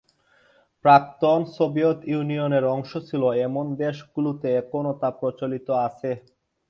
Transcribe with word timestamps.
প্রাক্তন 0.85 1.39
সোভিয়েত 1.55 1.99
ইউনিয়নের 2.11 2.65
অংশ 2.75 2.91
ছিল 3.09 3.23
এমন 3.47 3.65
দেশগুলোতে 3.81 4.47
এখনো 4.61 4.91
তা 5.01 5.09
প্রচলিত 5.19 5.67
আছে। 5.87 6.11